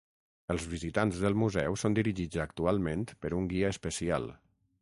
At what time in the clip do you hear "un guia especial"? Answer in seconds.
3.43-4.31